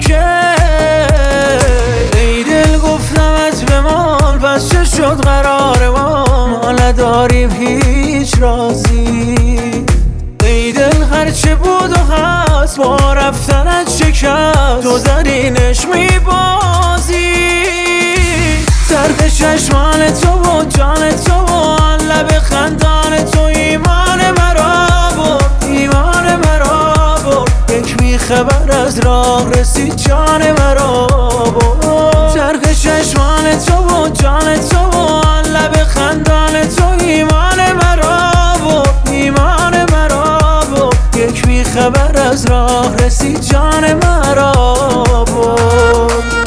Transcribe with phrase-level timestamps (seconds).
[0.00, 0.54] که
[2.14, 6.24] ای دل گفتم از بمان پس چه شد قرار ما.
[6.48, 9.36] ما نداریم هیچ رازی.
[10.44, 17.34] ای دل هرچه بود و هست با رفتنت شکست تو زرینش میبازی.
[18.88, 21.29] سرد چشمان تو و جان تو
[28.30, 31.06] میخبر از راه رسید جان مرا
[32.34, 40.38] چرخ چشمان تو و جان تو و لب خندان تو ایمان مرا بود ایمان مرا
[40.70, 44.52] بود یک میخبر از راه رسید جان مرا
[45.26, 46.39] بود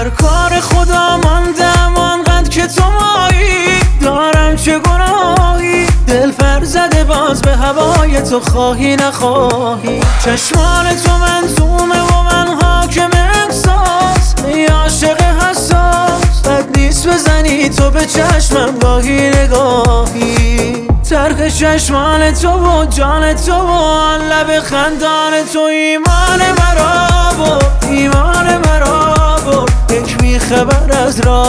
[0.00, 3.80] در کار خدا ماندم آنقدر که تو مایی.
[4.00, 10.00] دارم چه گناهی؟ دل پر زده باز به هوای تو خواهی نخواهی.
[10.24, 14.34] چشمان تو منظومه و من حاکم احساس.
[14.46, 20.88] ای عاشق حساس بد نیست بزنی تو به چشمم گاهی نگاهی.
[21.10, 28.39] ترخ چشمان تو و جان تو و لب خندان تو ایمان مرا بود ایمان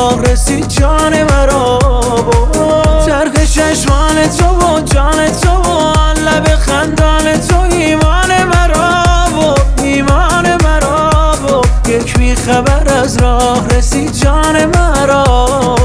[0.01, 5.93] راه رسید جان مرا بود ترخ چشمان تو و جان تو و
[6.25, 9.03] لب خندان تو ایمان مرا
[9.35, 11.11] بود ایمان مرا
[11.41, 15.75] بود یک میخبر از راه رسید جان مرا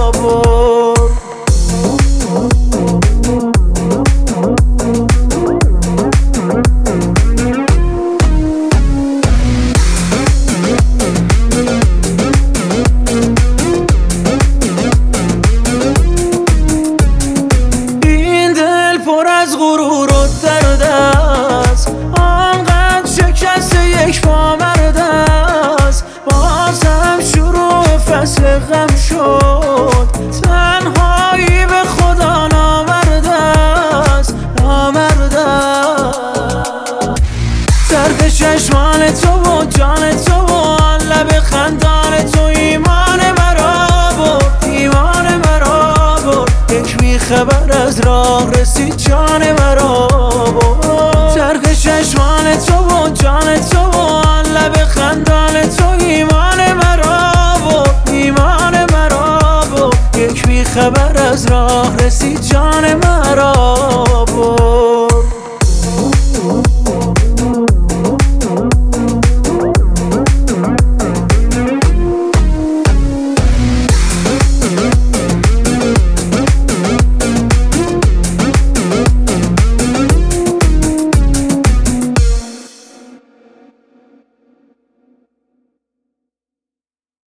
[37.90, 40.76] درد چشمان تو و جان تو و
[41.10, 43.86] لب خندان تو ایمان مرا
[44.16, 45.94] بود ایمان مرا
[46.24, 50.08] بود یک میخبر از راه رسید جان مرا
[50.52, 54.22] بود چرخ چشمان تو و جان تو و
[54.54, 57.32] لب خندان تو ایمان مرا
[57.64, 63.76] بود ایمان مرا بود یک میخبر از راه رسید جان مرا